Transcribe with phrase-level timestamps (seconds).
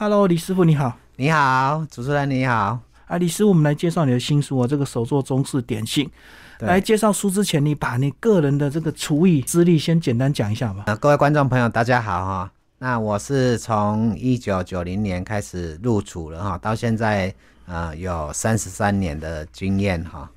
[0.00, 0.96] ，Hello，李师傅你好。
[1.16, 2.78] 你好，主持人你好。
[3.08, 6.08] 啊，李师傅，我们来介绍你的新书啊，这个手作中式点心。
[6.60, 10.84] 来介绍书之前，你把你个人的这个厨艺资历先简单讲一下吧。
[10.86, 12.52] 啊，各位观众朋友，大家好哈。
[12.78, 17.34] 那我是从一九九零年开始入厨了哈，到现在
[17.66, 20.30] 呃有三十三年的经验哈。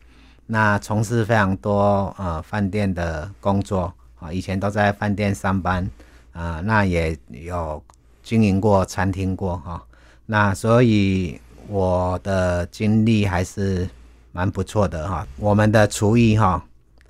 [0.47, 5.87] 那从事非常多呃饭店的工作啊，以前都在饭店上班
[6.33, 7.83] 啊，那也有
[8.23, 9.83] 经营过餐厅过哈。
[10.25, 13.89] 那所以我的经历还是。
[14.33, 16.63] 蛮不错的哈，我们的厨艺哈，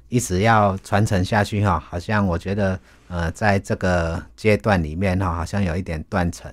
[0.09, 6.51] 一直要传承下去哈，好像我觉得呃，在这个阶段里面哈，好像有一点断层。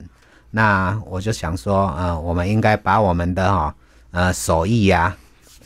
[0.51, 3.75] 那我就想说，呃，我们应该把我们的哈
[4.11, 5.17] 呃手艺呀，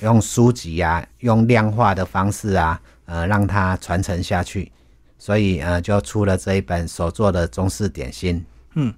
[0.03, 4.70] 用书籍呀，用量化的方式啊，呃，让它传承下去。
[5.19, 8.45] 所以呃，就出了这一本手做的中式点心。
[8.75, 8.93] 嗯。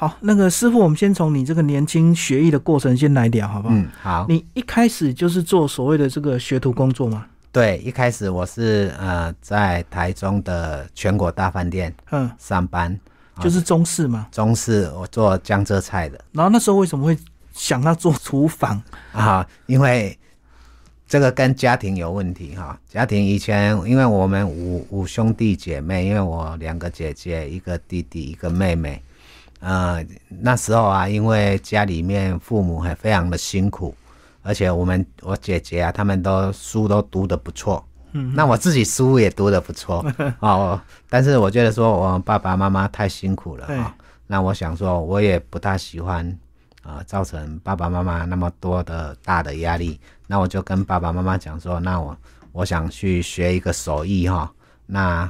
[0.00, 3.74] 好，那个师傅，我们先从你这个年轻学艺的过程先来聊，好不好？
[3.74, 4.26] 嗯，好。
[4.28, 7.26] 你一开始就是做所谓的这个学徒工作吗？
[7.50, 12.96] 对，一开始我是呃在台中的全国大饭店嗯上班，
[13.40, 14.28] 就是中式嘛。
[14.30, 16.24] 中式，我做江浙菜的。
[16.30, 17.18] 然后那时候为什么会
[17.52, 18.80] 想要做厨房
[19.12, 19.44] 啊？
[19.66, 20.16] 因为
[21.08, 22.78] 这个跟家庭有问题哈。
[22.88, 29.02] 家庭以前因为我们五五兄弟姐妹，因为我两个姐姐，一个弟弟，一个妹妹。
[29.60, 33.94] 呃，那时候啊，因为家里面父母还非常的辛苦，
[34.42, 40.04] 而且我们我姐姐啊，他们都书都读得不错，嗯，那我自己书也读得不错。
[40.38, 43.94] 哦，但是我觉得说我爸爸妈妈太辛苦了啊，
[44.28, 46.38] 那我想说我也不大喜欢
[46.82, 49.98] 啊，造成爸爸妈妈那么多的大的压力，
[50.28, 52.16] 那我就跟爸爸妈妈讲说，那我
[52.52, 54.48] 我想去学一个手艺哈，
[54.86, 55.28] 那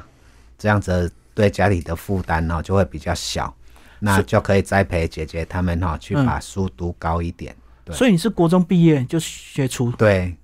[0.59, 3.55] 这样子对家里的负担呢就会比较小。
[4.01, 7.55] 那就可以栽培姐姐他们哈，去把书读高一点。
[7.91, 9.91] 所以你是国中毕业就学厨？
[9.93, 10.37] 对，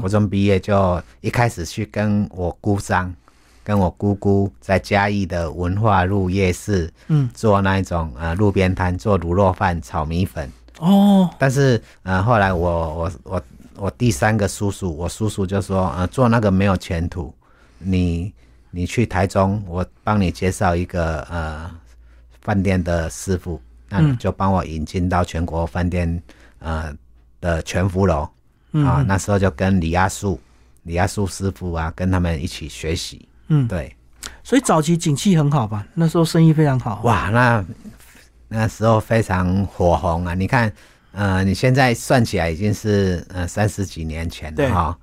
[0.00, 3.14] 国中毕业就一开始去跟我姑丈，
[3.62, 10.50] 跟我姑姑在嘉义的文化路夜市，嗯，做那一种呃路边摊，做卤肉饭、炒米粉。
[10.80, 11.30] 哦。
[11.38, 13.42] 但是呃后来我我我
[13.76, 17.32] 我第三个叔叔，我叔叔就说呃做那个没有前途，
[17.78, 18.34] 你
[18.72, 21.70] 你去台中，我帮你介绍一个呃。
[22.48, 23.60] 饭店的师傅，
[23.90, 26.22] 那就帮我引进到全国饭店
[26.60, 26.90] 呃
[27.42, 28.22] 的全福楼
[28.72, 30.40] 啊，那时候就跟李亚树、
[30.84, 33.28] 李亚树师傅啊，跟他们一起学习。
[33.48, 33.94] 嗯，对，
[34.42, 35.86] 所以早期景气很好吧？
[35.92, 37.02] 那时候生意非常好。
[37.02, 37.62] 哇，那
[38.48, 40.32] 那时候非常火红啊！
[40.32, 40.72] 你看，
[41.12, 44.98] 呃，你现在算起来已经是呃三十几年前了哈，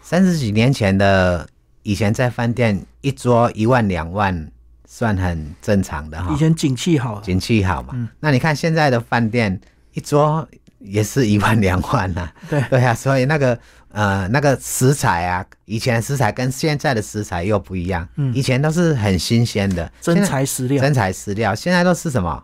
[0.00, 1.46] 三十几年前的
[1.82, 4.50] 以前在饭店一桌一万两万。
[4.86, 8.08] 算很正常的哈，以前景气好，景气好嘛。
[8.20, 9.60] 那你看现在的饭店
[9.94, 10.46] 一桌
[10.78, 12.30] 也是一万两万呐。
[12.48, 13.58] 对对啊，所以那个
[13.90, 18.08] 呃那个食材啊，以前食材跟现在的食材又不一样。
[18.16, 21.54] 嗯，以前都是很新鲜的真材实料，真材实料。
[21.54, 22.42] 现在都是什么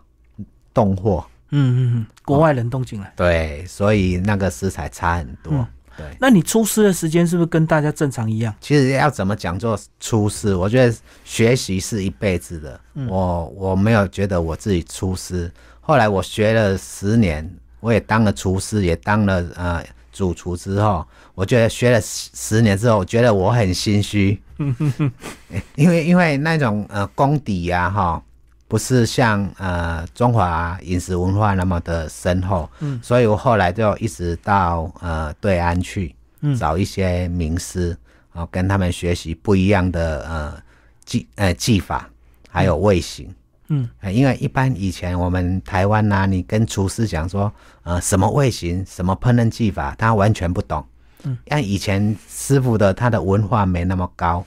[0.73, 1.25] 冻货？
[1.55, 3.13] 嗯嗯嗯，国外冷冻进来。
[3.15, 5.65] 对，所以那个食材差很多。
[5.97, 8.53] 对，那你出师的时间是不是跟大家正常一样？
[8.59, 12.79] 其实要怎么讲做出师，我觉得学习是一辈子的。
[13.07, 15.51] 我我没有觉得我自己出师，
[15.81, 17.49] 后来我学了十年，
[17.79, 21.05] 我也当了厨师，也当了呃主厨之后，
[21.35, 24.41] 我觉得学了十年之后，我觉得我很心虚，
[25.75, 28.21] 因为因为那种呃功底呀哈。
[28.67, 37.95] 不是像呃中华饮食文化那么的深厚，嗯，所以我后来就一直到呃对岸去，嗯，找一些名师
[38.33, 40.63] 啊，跟他们学习不一样的呃
[41.05, 42.09] 技呃技法，
[42.49, 43.31] 还有味型，
[43.67, 47.51] 嗯，因为一般以前我们台湾呐，你跟厨师讲说
[47.83, 50.83] 呃什么味型、什么烹饪技法，他完全不懂，
[51.23, 54.43] 嗯，因为以前师傅的他的文化没那么高，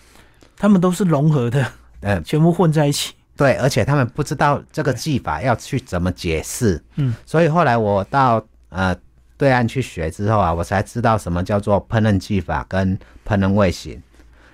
[0.57, 3.15] 他们都是融合的，呃，全部混在一起。
[3.37, 8.97] 对，而且他们不知道这个技法要去怎么解释，嗯，所以后来我到呃
[9.37, 12.99] 对岸去学之后啊，我才知道什么叫做烹饪技法跟
[13.29, 14.03] 烹饪味型。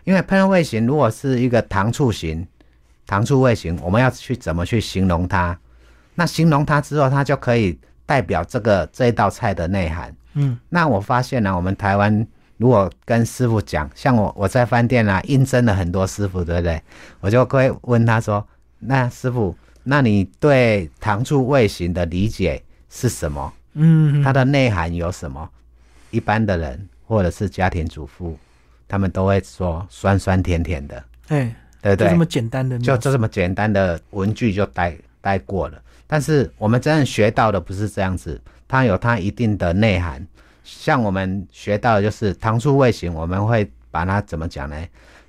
[0.03, 2.45] 因为烹饪味型如果是一个糖醋型、
[3.07, 5.57] 糖醋味型，我们要去怎么去形容它？
[6.17, 10.13] 那形容它之后，它就可以代表这个这一道菜的内涵。
[10.35, 12.27] 嗯，那我发现呢，我们台湾
[12.57, 16.83] 如果跟师傅讲，像我我在饭店啊，应征了很多师傅，对不对？
[17.21, 18.45] 我就会问他说。
[18.85, 23.53] 那师傅，那你对糖醋味型的理解是什么？
[23.75, 25.49] 嗯，它的内涵有什么？
[26.11, 28.37] 一般的人或者是家庭主妇，
[28.87, 31.05] 他们都会说酸酸甜甜的。
[31.29, 35.81] 哎，对对，就这么简单的，就就这么简单的文句就带带过了。
[36.07, 38.39] 但是我们真正学到的不是这样子，
[38.69, 40.27] 它有它一定的内涵。
[40.65, 44.77] 像我们学到的就是糖醋味型，我们会把它怎么讲呢？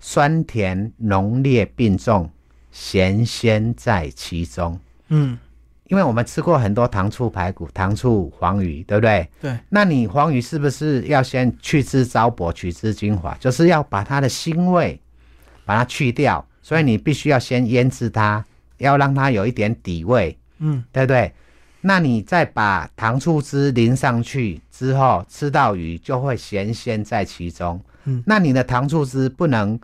[0.01, 2.29] 酸甜浓烈并重，
[2.73, 4.77] 咸鲜在其中。
[5.09, 5.37] 嗯，
[5.85, 9.29] 因为我们吃过很多糖醋排骨、糖醋黄鱼，对不对？
[9.39, 9.57] 对。
[9.69, 13.33] 那你黄鱼是不是要先去之糟粕，取之精华？
[13.39, 14.99] 就是要把它的腥味
[15.65, 18.43] 把它去掉，所以你必须要先腌制它，
[18.79, 21.31] 要让它有一点底味，嗯，对不对？
[21.81, 27.79] 那你再把糖醋汁淋上去之后，吃到鱼就会咸鲜在其中。
[28.05, 29.79] 嗯，那你的糖醋汁不能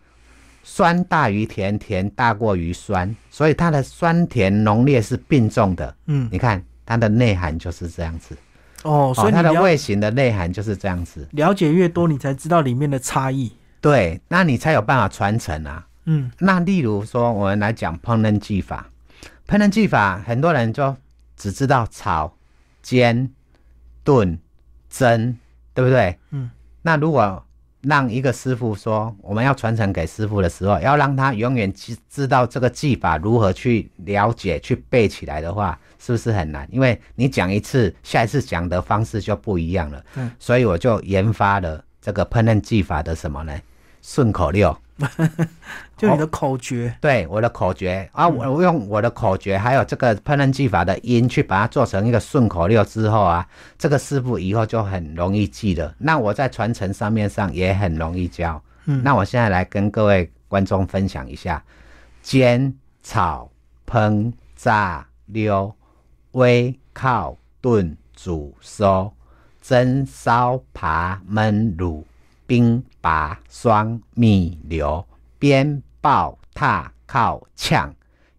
[0.64, 5.96] 酸大于甜，甜大过于酸，所以它的酸甜浓烈是并重的。
[6.06, 8.38] 嗯，你看它的内涵就是这样子。
[8.84, 11.28] 哦，所以它的味型的内涵就是这样子。
[11.32, 13.52] 了解越多，你才知道里面的差异。
[13.82, 15.86] 对，那你才有办法传承啊。
[16.06, 18.90] 嗯那例如说，我们来讲烹饪技法，
[19.48, 20.96] 烹饪技法很多人就
[21.36, 22.34] 只知道炒、
[22.82, 23.30] 煎、
[24.04, 24.40] 炖、
[24.90, 25.38] 蒸，
[25.74, 26.18] 对不对？
[26.32, 26.50] 嗯。
[26.82, 27.46] 那如果
[27.82, 36.68] 让一个师傅说，我们要传承给师傅的时候，要让他永远知知道这个技法如何去了解、去背起来的话，是不是很难？
[36.72, 40.04] 因为你讲一次，下一次讲的方式就不一样了。
[40.16, 40.30] 嗯。
[40.40, 43.58] 所以我就研发了这个烹饪技法的什么呢？
[44.10, 44.76] 顺口溜。
[45.96, 46.98] 就你的口诀。
[47.00, 53.48] 对我的口诀啊，我我用我的口诀，还有这个烹饪技法的音，去把它做成一个顺口溜之后啊，
[53.78, 55.94] 这个师傅以后就很容易记了。
[56.00, 58.60] 那我在传承上面上也很容易教。
[58.86, 61.64] 嗯，那我现在来跟各位观众分享一下：
[62.24, 62.74] 煎、
[63.04, 63.48] 炒、
[63.86, 65.72] 烹、炸、溜、
[66.32, 69.14] 煨、烤、炖、煮、收、
[69.62, 72.04] 蒸、烧、扒、焖、卤。
[72.50, 75.06] 冰拔霜蜜流
[75.38, 77.94] 鞭爆踏靠呛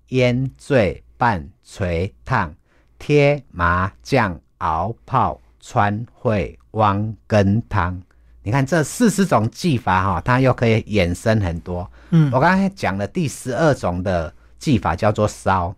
[0.09, 2.53] 烟醉拌捶烫
[2.99, 8.03] 贴麻酱熬泡川烩汪羹汤，
[8.43, 11.89] 你看这四十种技法哈，它又可以衍生很多。
[12.11, 15.73] 嗯，我刚才讲的第十二种的技法叫做烧。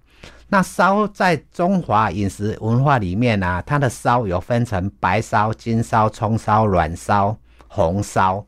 [0.49, 7.37] 那烧在中华饮食文化里面啊，它的烧有分成白烧、金烧、葱烧、软烧。
[7.75, 8.45] 红烧，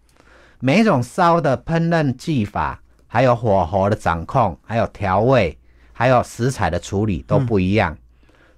[0.60, 5.58] 每一种烧的烹饪技法，还有火候的掌控，还有调味，
[5.94, 7.96] 还有食材的处理都不一样。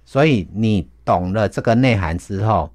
[0.03, 2.69] 所以你懂了这个内涵之后，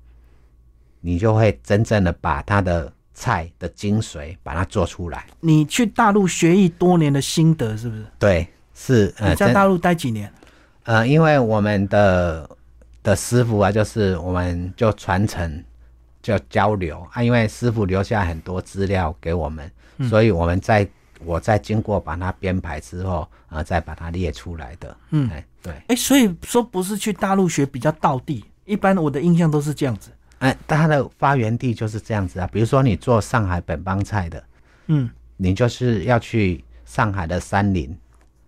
[1.03, 5.27] 你就会真正的把它的菜的精髓把它做出来。
[5.41, 8.07] 你去大陆学艺多年的心得是不是？
[8.19, 9.15] 对，是。
[9.21, 10.33] 你在大陆待几年？
[10.85, 12.49] 呃，因为我们的
[13.03, 15.63] 的师傅啊，就是我们就传承。
[16.23, 20.89] 叫交流啊，因为师傅留下很多资料给我们，嗯、所以我们在
[21.25, 24.97] 我在经过把它编排之后啊，再把它列出来的。
[25.11, 30.11] 嗯，哎，对，哎，所以说不是去大陆学比较道地，一般我的印象都是这样子。
[30.39, 32.49] 哎，它的发源地就是这样子啊。
[32.53, 34.45] 比如说你做上海本帮菜的，
[34.87, 37.97] 嗯，你就是要去上海的山林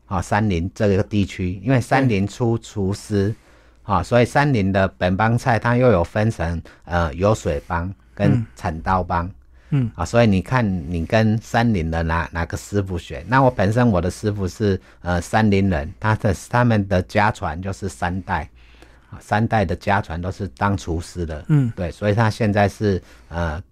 [0.07, 3.35] 啊，山林这个地区，因为山林出厨师。
[3.85, 9.31] 啊，所以山林的本帮菜，它又有分成呃油水帮跟铲刀帮，
[9.69, 13.23] 嗯，啊，所以你看你跟山林的哪哪个师傅学？
[13.29, 18.49] 那我本身我的师傅是呃山林人，他的他们的家传就是三代，
[19.11, 23.63] 啊，三代的家传都是当厨师的，嗯，对，所以他现在是呃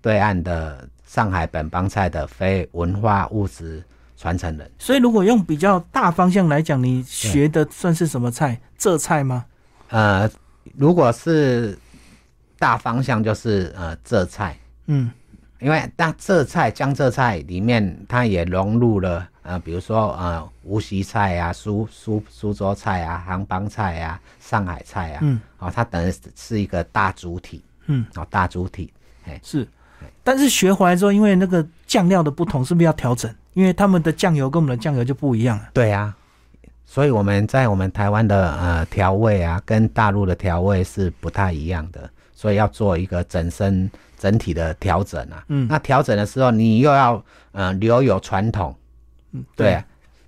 [0.00, 3.80] 对岸的上海本帮菜的非文化物质
[4.24, 4.70] 传承人。
[4.78, 8.58] 所以如果用比较大方向来讲，你学的算是什么菜？
[8.78, 9.44] 浙菜吗？
[9.90, 10.30] 呃，
[10.78, 11.78] 如果是
[12.58, 15.10] 大方向，就是呃浙菜，嗯，
[15.60, 28.90] 因为那浙菜江浙菜里面，它也融入了呃，比如说呃无锡菜啊、苏苏苏州菜啊、杭帮菜啊、上海菜啊，嗯，哦，它等于是一个大主体，嗯，哦，大主体，
[29.26, 29.68] 哎，是，
[30.22, 33.30] 但是学回来之后，因为那个酱料的不同，是不是要调整？
[33.54, 35.70] 因为他们的酱油跟我们的酱油就不一样了。
[35.72, 36.14] 对啊。
[36.86, 45.42] 所以我们在我们台湾的呃调味啊，跟大陆的调味是不太一样的，所以要做一个整身整体的调整啊。
[45.48, 48.76] 嗯，那调整的时候，你又要呃留有传统，
[49.32, 49.82] 嗯，对，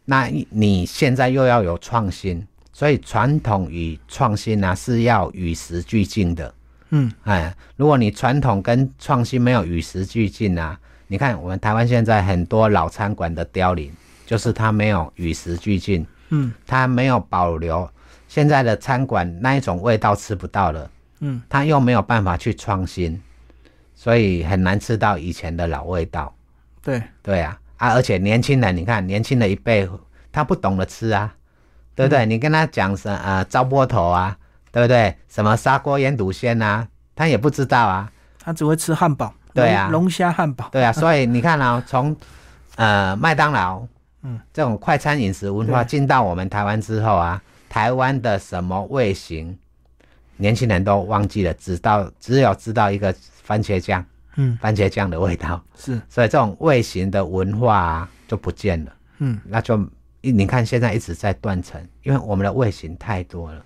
[0.07, 6.53] 那你现在又要有创新，所以传统与创新呢是要与时俱进的。
[6.89, 10.77] 嗯，哎，如果你传统跟创新没有与时俱进啊，
[11.09, 13.93] 你看我们台湾现在很多老餐馆的凋零，
[14.27, 16.07] 就是它没有与时俱进。
[16.31, 17.89] 嗯，它没有保留
[18.27, 23.23] 现在的餐馆那一种味道吃不到了，嗯，它又没有办法去创新，
[23.95, 26.35] 所以很难吃到以前的老味道。
[26.83, 29.89] 对，对啊，啊，而且年轻人，你看年轻的一辈，
[30.33, 31.33] 他不懂得吃啊，
[31.95, 32.27] 对不对？
[32.27, 34.37] 你跟他讲什呃糟波头啊，
[34.73, 35.15] 对不对？
[35.29, 38.11] 什么砂锅腌笃鲜啊，他也不知道啊。
[38.41, 39.89] 他只会吃汉堡，对啊。
[39.91, 42.15] 龙龙虾汉堡，对啊，所以 你看啊，从
[42.77, 43.85] 呃麦当劳，
[44.23, 45.89] 嗯，这种快餐饮食文化对。
[45.89, 49.59] 进到我们台湾之后啊，台湾的什么味型，
[50.37, 54.05] 年轻人都忘记了，只道只有知道一个番茄酱，
[54.37, 59.79] 嗯，番茄酱的味道，是，所以这种味型的文化啊就不见了，嗯，那就
[60.21, 63.63] 你看现在一直在断层，因为我们的味型太多了。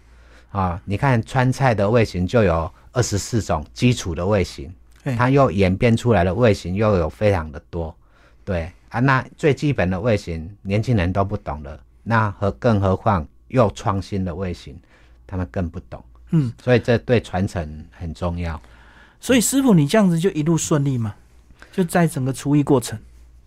[0.51, 4.69] 啊，你看川菜的味型就有二十四种基础的味型。
[5.05, 5.17] 哎。
[5.17, 7.95] 它又演变出来的味型又有非常的多，
[8.45, 14.79] 对啊，那最基本的味型年轻人都不懂的，那何更何况又创新的味型，
[15.27, 18.61] 他们更不懂，嗯，所以这对传承很重要。
[19.21, 21.15] 所以师傅你这样子就一路顺利吗？
[21.71, 22.99] 就在整个厨艺过程，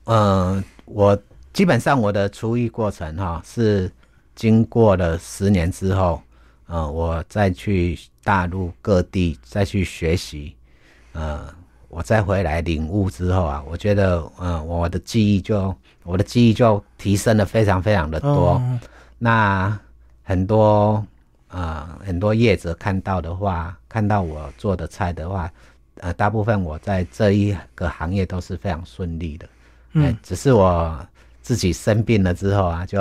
[0.05, 1.17] 嗯、我
[1.51, 3.91] 基本上我的厨艺过程哈、是
[4.33, 6.22] 经过了十年之后，
[6.67, 10.55] 呃，我再去大陆各地再去学习，
[11.13, 11.48] 呃，
[11.89, 18.55] 我再回来领悟之后啊，我觉得，嗯、我的记忆就我的记忆就提升了非常非常的多。
[18.55, 18.79] 哦
[19.20, 19.79] 那
[20.22, 21.05] 很多
[21.48, 25.50] 呃很多业者看到的话，看到我做的菜的话，
[26.01, 29.48] 呃，大部分我在这一个行业都是非常顺利的。
[29.93, 31.08] 嗯哎只是我
[31.41, 33.00] 自己生病了之后啊，就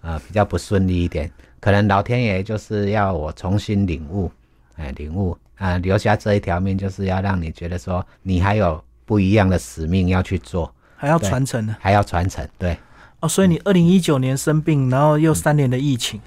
[0.00, 4.30] 呃比较不顺利一点，可能老天爷就是要我重新领悟，
[4.76, 11.76] 哎，领悟啊、留下这一条命，就是要让你觉得说你还有不一样的使命要去做，还要传承呢。
[11.78, 12.76] 还要传承，对。
[13.20, 16.20] 哦，所以你二零一九年生病，然后又三年的疫情，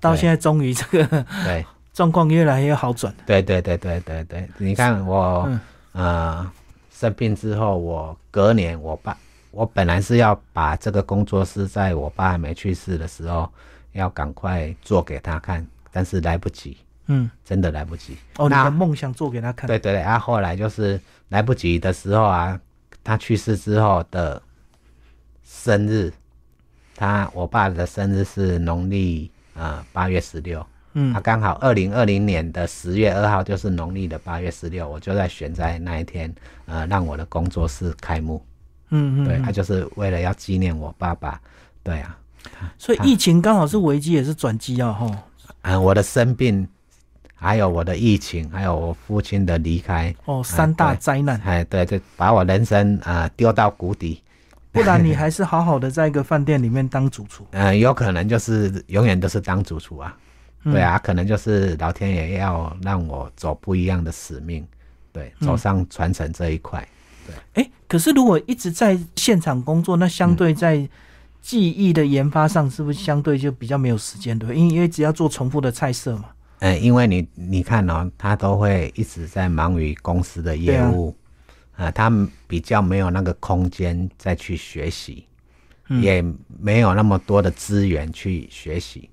[0.00, 1.06] 到现在终于这个
[1.44, 3.14] 对 状况越来越好转。
[3.26, 5.60] 对对对对对对，你看我、嗯
[5.92, 6.50] 呃
[6.90, 9.14] 生病之后，我隔年我爸，
[9.50, 13.52] 我本来是要把这个工作室在我爸还没去世的时候，
[13.90, 16.76] 要赶快做给他看，但是来不及，
[17.06, 18.16] 嗯，真的来不及。
[18.36, 19.66] 哦，你那的梦想做给他看。
[19.66, 22.58] 对对对，啊，后来就是来不及的时候啊，
[23.02, 24.40] 他去世之后的
[25.44, 26.12] 生日，
[26.94, 30.64] 他我爸的生日是农历呃八月十六。
[30.94, 36.32] 嗯他，刚好二零二零年的十月二号就是农历的八月十六，我就在选在那一天，
[36.66, 38.44] 呃，让我的工作室开幕。
[38.90, 41.40] 嗯嗯，对，嗯他、就是为了要纪念我爸爸。
[41.82, 42.18] 对啊，
[42.76, 45.24] 所以疫情刚好是危机，也是转机啊，哈。
[45.62, 46.68] 嗯、我的生病，
[47.42, 54.22] 还有我的疫情，还有我父亲的离开，哦，三大对灾难，哎，对对，把我人生啊丢到谷底。
[54.70, 57.46] 不然你还是好好的在一个饭店里面当主厨。
[57.50, 60.16] 嗯、 有可能就是永远都是当主厨啊。
[60.64, 64.64] 嗯对啊，可能就是老天爷要让我走不一样的使命，
[65.12, 66.86] 对，嗯走上传承这一块。
[67.26, 70.88] 对哎、可是如果一直在现场工作，那相对在
[71.40, 74.56] 技艺的研发上，是不是相对就比较没有时间，对？
[74.56, 76.26] 因为因为只要做重复的菜色嘛。
[76.64, 81.12] 嗯，因为你你看哦，他都会一直在忙于公司的业务，
[81.74, 82.08] 啊、他
[82.46, 85.26] 比较没有那个空间再去学习，
[85.88, 86.24] 嗯也
[86.60, 89.10] 没有那么多的资源去学习。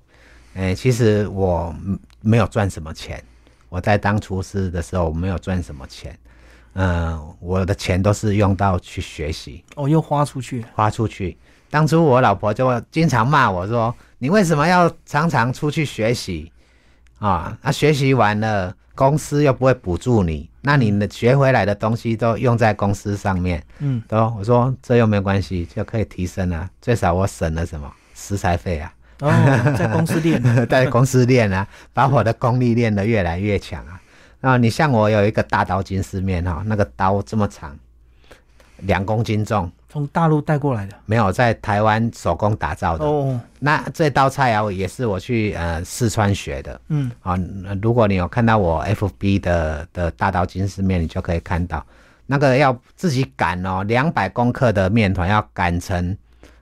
[0.54, 3.20] 哎、其实我嗯没有赚什么钱，
[3.68, 6.16] 我在当厨师的时候我没有赚什么钱，
[6.74, 10.64] 嗯、我的钱都是用到去学习，哦，又花出去。
[10.72, 11.36] 花出去。
[11.68, 16.52] 当初我老婆就经常骂我说：“你为什么要常常出去学习
[17.20, 17.56] 啊？
[17.62, 29.30] 那、学习完了，公司又不会补助你，那你的学回来的东西都用在公司上面，嗯，都我说这又没有关系，就可以提升啊，最少我省了什么食材费啊，哦，
[29.78, 30.42] 在公司练。
[30.66, 34.00] 在公司练啊，把我的功力练得越来越强啊。
[34.40, 37.78] 啊，你像我有一个大刀金丝面哈，那个刀这么长，
[38.78, 39.70] 两公斤重。
[39.90, 40.96] 从大陆带过来的。
[41.04, 43.04] 没有在台湾手工打造的。
[43.04, 46.80] 哦，那这道菜啊，也是我去呃四川学的。
[46.88, 51.84] 嗯，啊、呃如果你有看到我 FB 的的大刀金丝面，你就可以看到
[52.26, 56.16] 那个要自己擀哦，两百公克的面团要擀成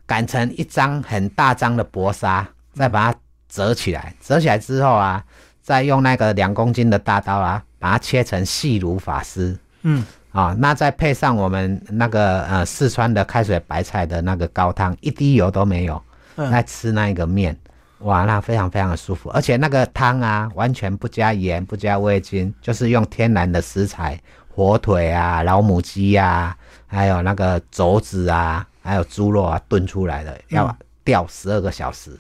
[0.07, 5.23] 擀成一张很大张的薄纱，再把它折起来，折起来之后啊，
[5.61, 9.59] 再用那个两公斤的大刀啊，把它切成细如发丝。
[9.83, 16.01] 嗯，啊、那再配上我们那个呃四川的开水白菜的那个高汤，一滴油都没有，
[16.37, 17.57] 嗯来吃那一个面，
[18.01, 26.57] 哇，那非常非常的舒服，而且那个汤啊，完全不加盐，不加味精，就是用天然的食材，火腿啊、老母鸡啊，
[26.87, 32.17] 还有那个肘子啊，还有猪肉啊炖出来的，要吊十二个小时，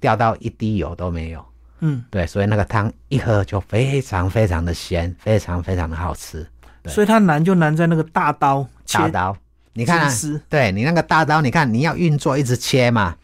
[0.00, 1.44] 吊到一滴油都没有。
[1.80, 6.46] 嗯，对，所以那个汤一喝就非常非常的鲜，非常非常的好吃。
[6.82, 9.36] 对所以它难就难在那个大刀切大刀，
[9.74, 10.12] 你看、啊，
[10.48, 13.16] 对你那个大刀，你看你要运作一直切嘛，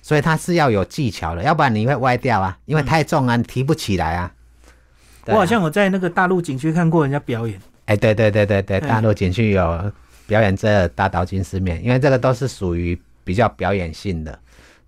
[0.00, 4.22] 所以它是要有技巧的，要不然你会歪掉啊，因为太重啊，你提不起来啊。
[4.24, 4.34] 啊
[5.26, 7.60] 我好像我在那个大陆景区看过人家表演。
[7.86, 9.92] 哎，对对对对对，嗯大陆景区有
[10.26, 14.36] 表演这大刀金丝面，因为这个都是属于比较表演性的，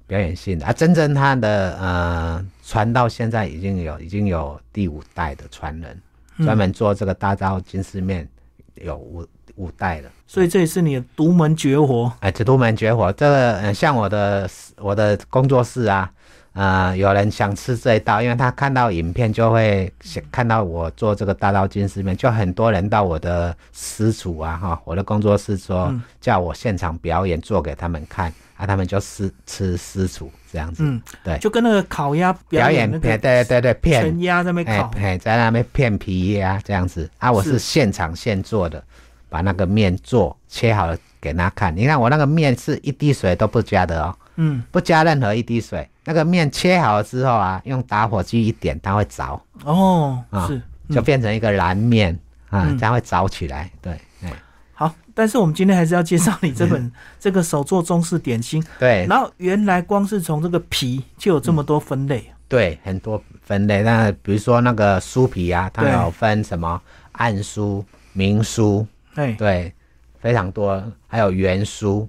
[0.07, 0.73] 表演性的啊。
[0.73, 6.03] 真正他的呃传到现在已经有已经有第五代的传人，嗯
[6.39, 8.29] 专门做这个大刀金丝面
[8.75, 9.27] 有五
[9.57, 10.11] 五代的。
[10.27, 12.13] 所以这也是你的独门绝活。
[12.21, 14.49] 哎，这独门绝活，这个、呃、像我的
[14.79, 16.11] 我的工作室啊，
[16.55, 28.33] 呃，有人想吃这一道，因为他看到影片就会想看到我做这个大刀金丝面，就很多人到我的私厨啊，哈，我的工作室说、嗯叫我现场表演做给他们看，
[28.65, 34.91] 啊，他们就私吃私厨这样子，嗯，对就跟那个烤鸭表演那片，个对对对，片全鸭在那边烤。
[34.97, 38.83] 哎哎，在那边片皮鸭、这样子啊，我是是现场现做的，
[39.29, 41.77] 把那个面做切好了给他看。
[41.77, 45.89] 你看我那个面是一滴水都不加的哦，嗯，不加任何一滴水。
[46.05, 50.61] 那个面切好了之后啊，用打火机一点，它会着，哦，啊是。
[50.91, 52.13] 就变成一个蓝面
[52.51, 53.71] 啊嗯，它会着起来。
[53.81, 54.31] 对，哎，
[54.75, 56.91] 好，但是我们今天还是要介绍你这本
[57.21, 58.63] 这个手作中式点心。
[58.79, 62.31] 对然后原来光是从这个皮就有这么多分类。
[62.49, 63.83] 对，很多分类。
[63.83, 66.81] 那比如说那个酥皮啊，它有分什么
[67.13, 69.73] 暗酥、明酥，哎，对，
[70.21, 72.07] 非常多，还有圆酥。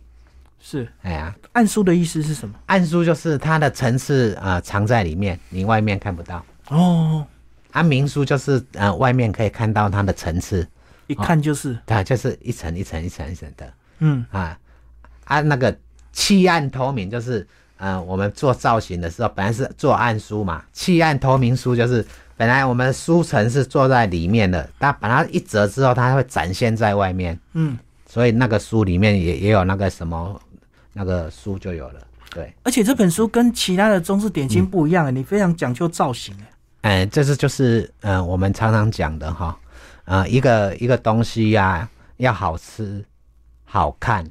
[0.59, 2.55] 是哎呀，暗酥的意思是什么？
[2.65, 6.43] 暗酥就是它的层次呃藏在里面，你外面看不到。
[6.69, 7.25] 哦，
[7.71, 10.67] 啊，明酥就是呃外面可以看到它的层次，
[11.07, 14.57] 一看就是，它就是一层一层一层一层的嗯，啊
[15.25, 15.75] 啊那个
[16.11, 17.47] 弃暗投明就是
[17.77, 22.05] 呃我们做造型的时候本来是做暗书嘛，弃暗投明书就是
[22.37, 30.41] 本来我们书层是做在里面的，但把它一折之后，它会展现在外面，嗯，所以那个书里面也也有那个什么
[30.91, 32.53] 那个书就有了，对。
[32.63, 36.35] 而且这本书跟其他的中式点心不一样，你非常讲究造型。
[36.81, 39.57] 哎哎，这是就是呃，我们常常讲的哈，
[40.05, 43.03] 呃，一个一个东西呀、要好吃、
[43.63, 44.25] 好看、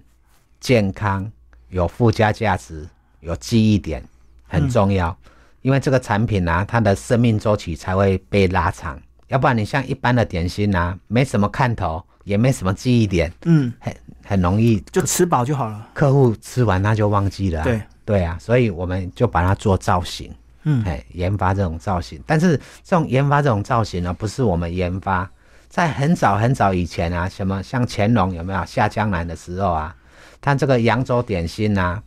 [0.61, 1.31] 健康、
[1.69, 2.89] 有附加价值、
[3.21, 4.03] 有记忆点，
[4.47, 5.17] 很重要。
[5.63, 15.89] 因为这个产品啊，它的生命周期才会被拉长，要不然你像一般的点心啊，没什么看头，也没什么记忆点，嗯，很很容易就吃饱就好了。
[15.95, 17.65] 客户吃完他就忘记了、啊。
[17.65, 20.31] 对，对啊，所以我们就把它做造型。
[20.65, 25.31] 嗯，哎，研发这种造型，但是这种研发这种造型呢，不是我们研发，
[25.75, 29.93] 在很早很早以前啊，什么像乾隆有没有下江南的时候啊，
[30.41, 32.01] 他这个扬州点心啊，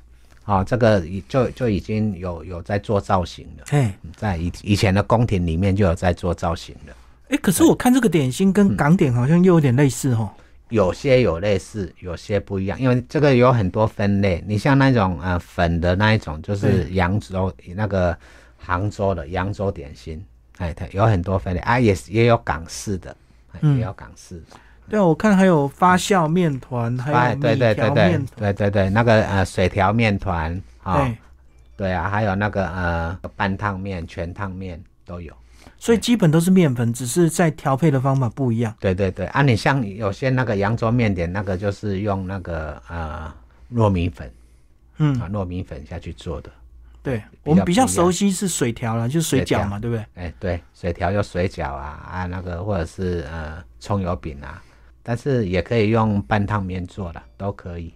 [0.46, 6.96] 哦，这个已就就已经有有在做造型了，哎，在以以前的宫廷里面就有在做造型了，
[7.28, 10.30] 哎，可是我看这个点心跟港点好像又有点类似哦。
[10.70, 14.42] 有些有类似，有些不一样，因为这个有很多分类。
[14.48, 18.18] 你像那种呃粉的那一种，就是扬州那个
[18.58, 20.24] 杭州的扬州点心，
[20.58, 23.14] 哎，它有很多分类啊，也是也有港式的，
[23.62, 24.58] 也有港式的。
[24.90, 28.22] 对啊，我看还有发酵面团，还哎，有米对对对对。
[28.36, 31.18] 对对对，那个呃水条面团啊，对，
[31.76, 35.34] 对啊，还有那个呃半烫面、全烫面都有。
[35.78, 38.74] 所以基本都是面粉，只是在调配的方法不一样。
[38.80, 43.32] 对对对，啊，你像有些那个扬州面点，那个就是用那个呃
[43.74, 44.32] 糯米粉
[44.98, 46.50] 嗯，啊糯米粉下去做的。
[47.08, 50.06] 对，我们比较熟悉是水条了，就是水饺嘛，对不对？
[50.16, 54.62] 哎，对，水条有水饺啊啊，那个或者是呃葱油饼啊，
[55.02, 57.94] 但是也可以用半烫面做的，都可以。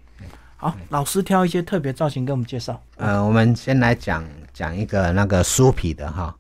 [0.55, 2.81] 好，老师挑一些特别造型给我们介绍。
[2.95, 6.33] 呃，我们先来讲讲一个那个酥皮的哈。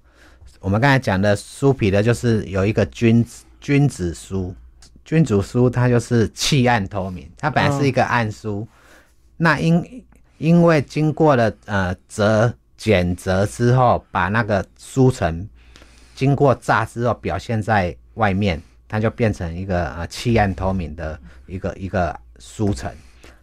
[0.59, 4.53] 我们刚才讲的酥皮的，就是有一个君子君子酥，
[5.03, 8.65] 君子酥它就是气暗透明，它本来是一个暗酥，
[9.37, 10.05] 那因
[10.37, 15.47] 因为经过了呃折剪折之后，把那个酥层
[16.15, 22.91] 经过炸之后表现在外面，它就变成一个呃气暗透明的一个一个酥层。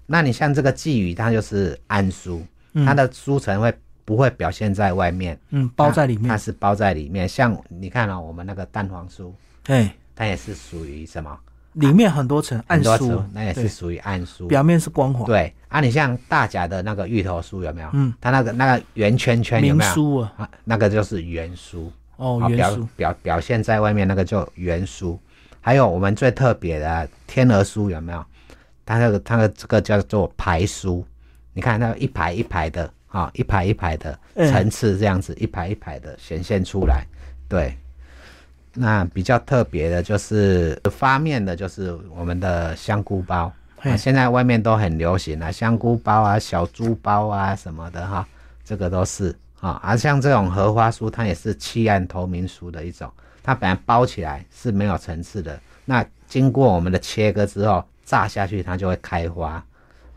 [0.07, 2.43] 那你像这个鲫鱼，它就是暗酥，
[2.85, 3.73] 它的酥层会
[4.05, 5.39] 不会表现在外面？
[5.51, 6.39] 嗯，包在里面它面。
[6.41, 7.29] 是包在里面。
[7.29, 9.31] 像你看哦，我们那个蛋黄酥，
[9.67, 11.39] 哎，它也是属于什么？
[11.75, 14.47] 里面很多层暗很多酥层，那也是属于暗酥。
[14.47, 15.25] 表面是光滑。
[15.27, 17.89] 对啊，你像大甲的那个芋头酥有没有？
[17.93, 19.91] 嗯，它那个那个圆圈圈有没有？
[19.91, 21.89] 酥啊，啊，那个就是圆酥。
[22.17, 22.87] 哦，圆酥。
[22.97, 25.17] 表表现在外面那个叫圆酥。
[25.61, 28.25] 还有我们最特别的天鹅酥有没有？
[28.87, 31.05] 它那个它的这个叫做排酥，
[31.53, 37.05] 你看它一排一排的啊，一排一排的嗯层次这样子，一排一排的显现出来。
[37.49, 37.77] 对，
[38.79, 43.53] 那比较特别的就是发面的，就是我们的香菇包。
[43.81, 48.27] 嘿啊，现在外面都很流行啊，香菇包啊、小猪包啊什么的哈，
[48.65, 49.81] 这个都是啊。
[49.83, 53.11] 而像这种荷花酥，它也是弃暗投明酥的一种，
[53.43, 59.65] 它本来包起来是没有层次的，那经过我们的切割之后，炸下去它就会开花，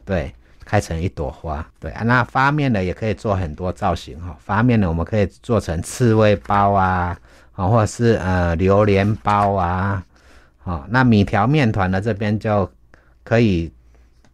[0.05, 0.33] 对，
[0.65, 1.65] 开成一朵花。
[1.79, 4.35] 对啊，那发面的也可以做很多造型哈。
[4.39, 7.15] 发面的我们可以做成刺猬包啊，
[7.53, 10.03] 啊，或者是呃榴莲包啊，
[10.59, 12.69] 好，那米条面团呢这边就
[13.23, 13.71] 可以，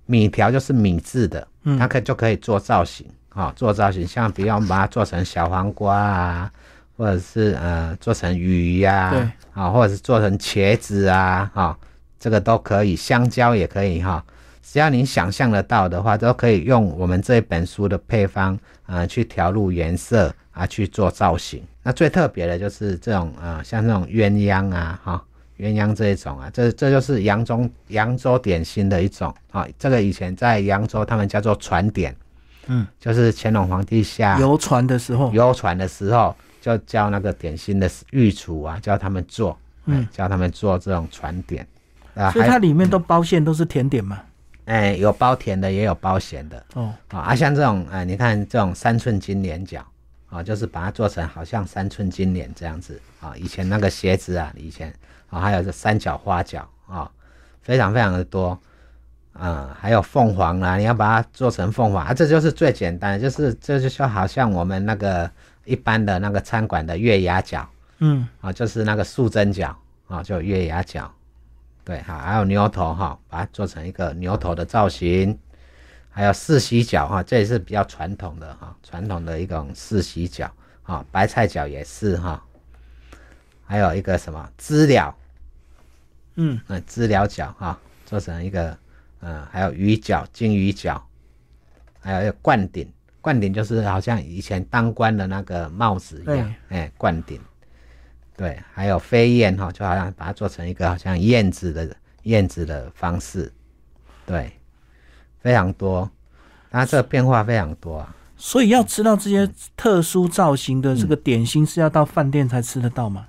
[0.05, 1.47] 米条就是米制的，
[1.79, 6.51] 它可以就可以做造型，啊，做造型，像比如我们把它做成小黄瓜啊，
[6.95, 11.77] 或者是呃做成鱼呀，对，啊，或者是做成茄子啊，哈，
[12.19, 14.23] 这个都可以，香蕉也可以哈，
[14.63, 21.61] 只要你想象得到的话，都可以用我们这一本书的配方，呃，去调入颜色啊，去做造型。
[21.83, 25.23] 那最特别的就是这种呃，像这种鸳鸯啊，哈。
[25.59, 29.67] 鸳鸯这一种啊，这这就是扬州扬州点心的一种啊。
[29.79, 32.15] 这个以前在扬州，他们叫做船点，
[32.67, 41.65] 嗯，就是乾隆皇帝下游船的时候，游船的时候就叫那个点心的御厨啊，叫他们做，嗯，叫他们做这种船点
[42.13, 42.29] 啊。
[42.29, 44.21] 所以它里面都包馅都是甜点嘛？
[44.65, 46.93] 哎，有包甜的，也有包咸的哦。
[47.07, 49.83] 啊，像这种哎，你看这种三寸金莲角
[50.29, 53.33] 啊，就是把它做成好像三寸金莲这样子啊。
[53.35, 54.93] 以前那个鞋子啊，以前。
[55.29, 57.11] 啊，还有这三角花角啊，
[57.61, 58.57] 非常非常的多，
[59.33, 65.29] 啊，还有凤凰啦，你要把它做成凤凰啊，这就是最简单，就是这就说好像我们那个
[65.65, 71.13] 一般的那个餐馆的月牙角，嗯，啊，就是那个素贞角啊，就月牙角，
[71.83, 75.37] 对，好，还有牛头哈，把它做成一个牛头的造型，
[76.17, 80.49] 还有四喜饺哈，这也是比较传统的哈，传统的一种四喜饺
[80.81, 82.43] 哈，白菜饺也是哈。
[83.63, 85.15] 还有一个什么知了，
[86.33, 88.75] 嗯，嗯，知了饺哈，做成一个，
[89.19, 90.99] 嗯，还有鱼饺、金鱼饺，
[91.99, 97.39] 还有一个冠顶，冠顶就是好像以前当官的那个帽子一样，哎，冠顶，
[98.35, 103.53] 对，还有飞燕哈，就好像把它做成一个好像燕子的燕子的方式，
[104.25, 104.51] 对，
[105.41, 106.09] 非常多，
[106.69, 108.15] 它这个变化非常多啊。
[108.37, 113.25] 所以要吃到这些特殊造型的这个点心，是要到饭店才吃得到吗？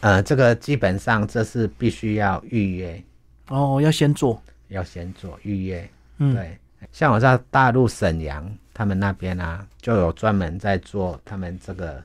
[0.00, 3.02] 呃，这个基本上这是必须要预约
[3.48, 5.88] 哦，要先做，要先做预约。
[6.18, 6.58] 嗯，对，
[6.92, 12.02] 像我在大陆沈阳，他们那边啊，就有专门在做他们这个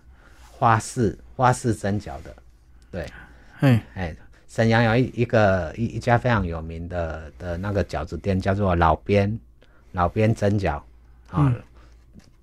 [0.50, 2.34] 花式花式蒸饺的。
[2.90, 3.12] 对，
[3.60, 4.16] 哎哎，
[4.48, 9.40] 沈阳有一一个一一家非常有名的的那个饺子店，叫做老边
[9.92, 10.82] 老边蒸饺
[11.30, 11.54] 啊。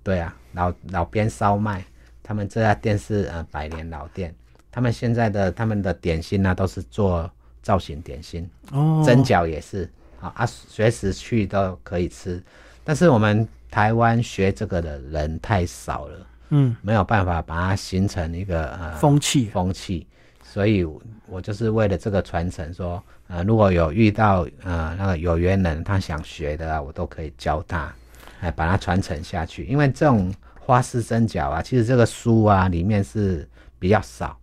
[0.02, 1.82] 对啊，老老边烧麦，
[2.22, 4.34] 他们这家店是呃百年老店。
[4.70, 7.30] 他们现在的他们的点心呢，都是做
[7.62, 9.90] 造型点心哦，蒸饺也是
[10.20, 12.42] 啊啊，随时去都可以吃。
[12.84, 20.06] 但是我们台湾学这个的人太少了，嗯，没有办法把它形成一个呃风气风气。
[20.54, 20.84] 所以
[21.26, 27.92] 我就是为了这个传承，说呃如果有遇到呃那个有缘人，他想学的啊，我都可以教他，
[28.38, 29.64] 哎把它传承下去。
[29.64, 33.48] 因为这种花式针脚啊，其实这个书啊里面是
[33.80, 34.38] 比较少。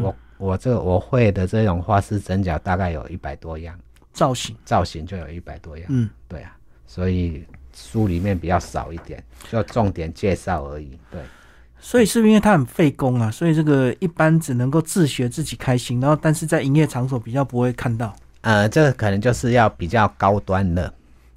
[0.00, 3.76] 我我这个我会的这种花式针脚大概有一百多样
[4.12, 5.84] 造型，造型就有一百多样。
[5.88, 10.96] 嗯，对啊，所以书里面比较少一点，就重点介绍而已。
[11.10, 11.20] 对，
[11.88, 18.12] 所以是不是因为它很费工啊，所以这个一般只能够自学自己开心，然后但是在营业场所比较不会看到。
[18.40, 20.92] 呃，这个可能就是要比较高端的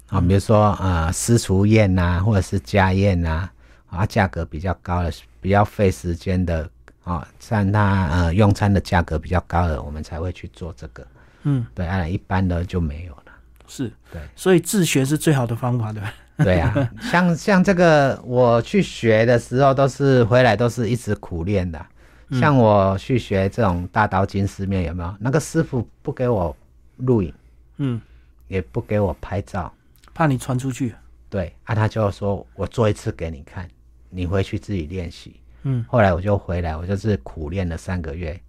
[0.08, 3.48] 啊，比如说呃私厨宴呐，或者是家宴呐，
[3.90, 6.68] 啊价格比较高的，比较费时间的。
[7.04, 11.06] 啊，像它呃用餐的价格比较高的，我们才会去做这个。
[11.44, 13.32] 嗯，对，啊，一般的就没有了。
[13.68, 16.12] 是，对，所以自学是最好的方法，对吧？
[16.42, 21.84] 对啊，像像这个我去学的时候，都是回来都是一直苦练的。
[22.32, 25.14] 像我去学这种大刀金丝面，有没有？
[25.18, 26.56] 那个师傅不给我
[26.98, 27.34] 录影，
[27.78, 28.00] 嗯，
[28.46, 29.72] 也不给我拍照，
[30.14, 30.94] 怕你传出去。
[31.28, 33.68] 对，啊，他就说我做一次给你看，
[34.10, 35.40] 你回去自己练习。
[35.64, 38.40] 嗯，后来我就回来，我就是苦练了三个月，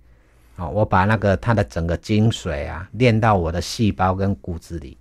[0.57, 4.95] 哦，我把那个他的整个精髓啊练到我的细胞跟骨子里，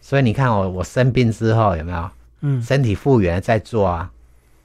[0.00, 2.10] 所以你看我我生病之后有没有？
[2.46, 4.10] 嗯，身体复原再做啊，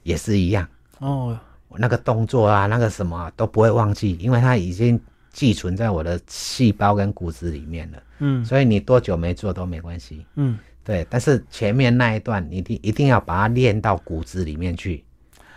[0.02, 1.36] 也是一样哦，
[1.68, 5.00] 我那个动作啊，那个什么都不会忘记，因为它已经
[5.32, 8.02] 寄存在我的细胞跟骨子里面了。
[8.18, 10.26] 嗯，所以你多久没做都没关系。
[10.34, 15.02] 嗯，对，但是前面那一段你一定一定要把它练到骨子里面去。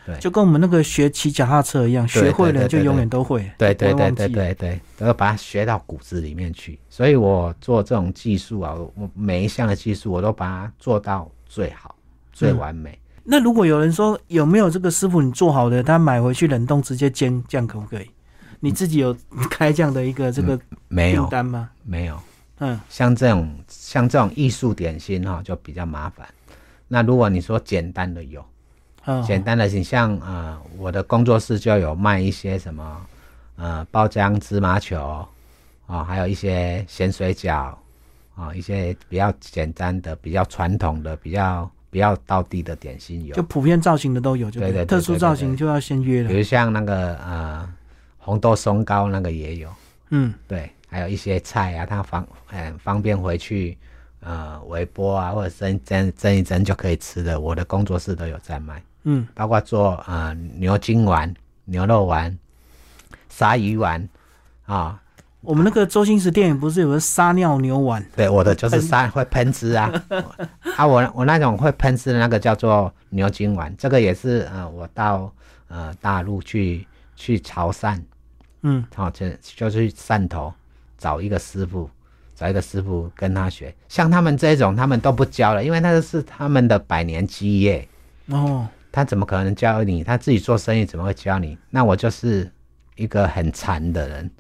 [0.05, 3.49] 对，就跟我们那个学骑脚踏车一样，学会了就永远都会。
[3.57, 6.79] 对对对对对对，都要把它学到骨子里面去。
[6.89, 11.95] 所以我做这种技术啊，我每一项的技术我都把它做到最好、
[12.33, 12.99] 最完美。
[13.23, 18.09] 那如果有人说有没有这个师傅你做好的，他买回去冷冻直接煎，这样可不可以？
[18.59, 19.15] 你自己有
[19.49, 21.69] 开这样的一个这个订没有单吗？
[21.83, 22.19] 没有，
[22.59, 26.27] 嗯像这种像这种艺术点心哈、就比较麻烦。
[26.87, 28.43] 那如果你说简单的有，
[29.05, 33.05] 嗯，简单的，你像呃，我的工作室就有卖一些什么
[33.55, 35.25] 呃包浆芝麻球
[35.85, 37.73] 啊、还有一些咸水饺
[38.35, 43.35] 啊、一些比较简单的、比较传统的、比较比较道地的点心有。
[43.35, 46.27] 就，普遍造型的都有，就对对对特殊造型就要先约了。
[46.27, 47.69] 比如像那个呃
[48.17, 49.69] 红豆松糕那个也有，
[50.09, 50.33] 嗯。
[50.47, 53.77] 对，还有一些菜啊，它方很方便回去
[54.21, 58.81] 呃微波啊，或者蒸蒸蒸一蒸就可以吃的，我的工作室都有在卖。
[59.03, 61.31] 嗯，包括做呃牛筋丸、
[61.65, 62.35] 牛肉丸、
[63.29, 64.09] 鲨鱼丸
[64.65, 64.99] 啊、
[65.43, 68.03] 我们那个周星驰电影不是有个撒尿牛丸？
[68.15, 69.91] 对，我的就是撒会喷汁啊，
[70.77, 75.31] 啊，我我那种会喷汁的那个叫做牛筋丸，这个也是呃，我到
[75.67, 77.99] 呃大陆去去潮汕，
[78.61, 78.83] 嗯。
[78.95, 80.53] 好、就就去汕头
[80.97, 81.89] 找一个师傅，
[82.33, 87.85] 找一个师傅跟他学，像他们这种他们都不教了，因为那个是他们的百年基业，
[88.27, 90.05] 哦，他怎么可能教你？
[90.05, 91.57] 他自己做生意怎么会教你？
[91.69, 92.49] 那我就是
[92.95, 94.31] 一个很馋的人，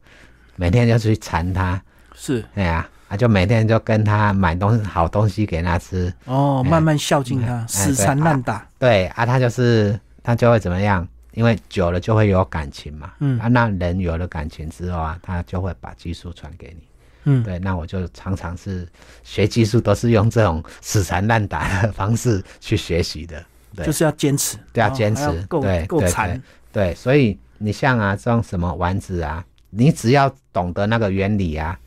[0.55, 1.81] 每天就去馋他，
[2.15, 8.67] 是哎呀，啊，就每天就跟他买东西好东西给他吃，哦，哎慢慢孝敬他，哎死缠烂打。
[8.77, 11.07] 对啊，他就是他就会怎么样？
[11.33, 16.87] 因为久了就会有感情嘛，嗯啊，那人有了感情之后啊，他就会把技术传给你。
[17.23, 18.87] 嗯，对，那我就常常是
[19.23, 23.43] 学技术都是用这种死缠烂打的方式去学习的。
[23.75, 26.39] 对就是要坚持，对要哦坚持够对对够缠。
[26.71, 29.43] 对，所以你像啊这种什么丸子啊，
[29.75, 31.77] 你只要懂得那个原理啊，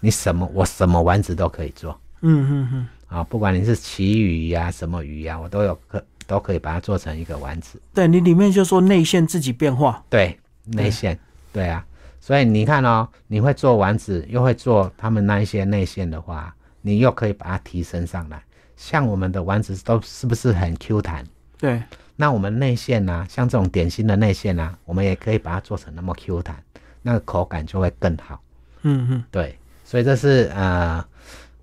[0.00, 7.80] 你什么我什么丸子都可以做嗯嗯嗯，啊，不管你是旗鱼呀、什么鱼呀、我都有可都可以把它做成一个丸子。
[7.94, 10.04] 对你里面就说内馅自己变化。
[10.08, 11.18] 对，内馅，
[11.52, 11.84] 对啊，
[12.20, 18.42] 所以你看哦，你会做丸子，又会做他们那一些内馅的话，你又可以把它提升上来。
[18.76, 21.24] 像我们的丸子都是不是很 Q 弹？
[21.58, 21.82] 对，
[22.16, 26.62] 那我们内馅呢、像这种点心的内馅呢，我们也可以把它做成那么 Q 弹，
[27.02, 28.40] 那个口感就会更好。
[28.82, 31.04] 嗯嗯，对，所以这是呃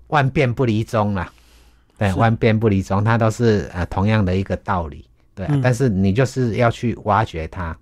[0.08, 1.30] 万变不离宗啦。
[1.96, 5.04] 对，是万变不离宗，它都是呃同样的一个道理。
[5.34, 7.76] 对、啊嗯但是你就是要去挖掘它，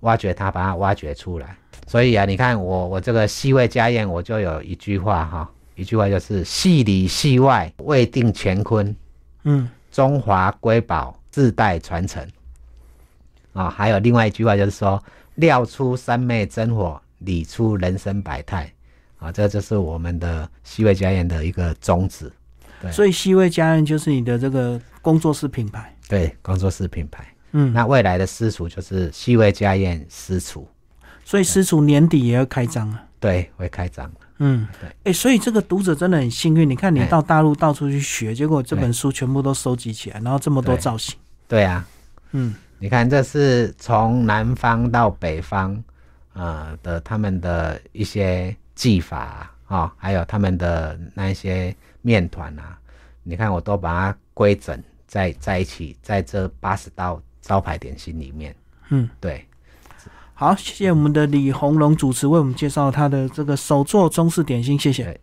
[0.00, 1.56] 挖掘它，把它挖掘出来。
[1.86, 8.94] 所以啊，你看我我这个细味家宴，我就有一句话哈，一句话就是戏里戏外未定乾坤，
[9.44, 12.26] 嗯，中华瑰宝世代传承。
[13.52, 15.02] 啊、还有另外一句话就是说，
[15.36, 18.72] 料出三昧真火，理出人生百态。
[19.18, 22.32] 啊，这就是我们的西味家宴的一个宗旨。
[22.80, 25.94] 对所以西味家宴就是你的这个工作室品牌。
[26.08, 27.24] 对，工作室品牌。
[27.52, 30.66] 嗯，那未来的私厨就是西味家宴私厨，
[31.24, 33.04] 所以私厨年底也要开张啊。
[33.20, 34.10] 对，会开张。
[34.38, 36.68] 嗯，对哎、所以这个读者真的很幸运。
[36.68, 41.14] 你看，你哎到大陆到处去学，结果这本书全部都收集起来，然后这么多造型。
[41.46, 41.86] 对啊，
[42.32, 42.52] 嗯，
[42.82, 45.80] 你看，这是从南方到北方，
[46.32, 52.76] 呃的他们的一些技法啊、哦还有他们的那一些面团啊，
[53.22, 58.52] 你看我都把它规整在在一起，在这八十道招牌点心里面。
[58.88, 59.46] 嗯，对，
[60.34, 65.04] 好，谢谢我们的李红龙主持为我们介绍他的这个手作中式点心，谢谢。
[65.04, 65.20] 对